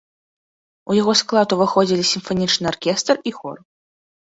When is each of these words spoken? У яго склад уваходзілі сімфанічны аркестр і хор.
У 0.93 0.97
яго 1.01 1.13
склад 1.21 1.47
уваходзілі 1.59 2.09
сімфанічны 2.15 2.65
аркестр 2.75 3.15
і 3.29 3.41
хор. 3.41 3.57